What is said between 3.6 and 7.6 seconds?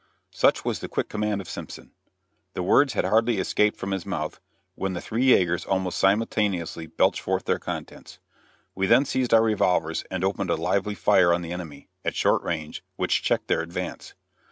from his mouth, when the three yagers almost simultaneously belched forth their